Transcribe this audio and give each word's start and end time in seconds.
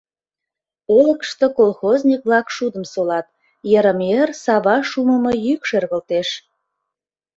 Олыкышто 0.95 1.45
колхозник-влак 1.57 2.47
шудым 2.55 2.85
солат, 2.93 3.27
йырым-йыр 3.71 4.29
сава 4.43 4.77
шумымо 4.89 5.31
йӱк 5.45 5.61
шергылтеш. 5.69 6.29